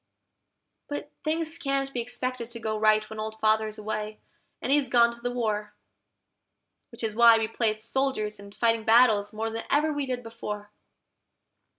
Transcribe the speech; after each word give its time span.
But 0.87 1.11
things 1.23 1.59
can't 1.59 1.93
be 1.93 2.01
expected 2.01 2.49
to 2.49 2.59
go 2.59 2.75
right 2.75 3.07
when 3.07 3.19
Old 3.19 3.39
Father's 3.39 3.77
away, 3.77 4.19
and 4.59 4.71
he's 4.71 4.89
gone 4.89 5.13
to 5.13 5.21
the 5.21 5.29
war; 5.29 5.75
Which 6.89 7.03
is 7.03 7.13
why 7.13 7.37
we 7.37 7.47
play 7.47 7.69
at 7.69 7.83
soldiers 7.83 8.39
and 8.39 8.55
fighting 8.57 8.83
battles 8.83 9.31
more 9.31 9.51
than 9.51 9.65
ever 9.69 9.93
we 9.93 10.07
did 10.07 10.23
before. 10.23 10.71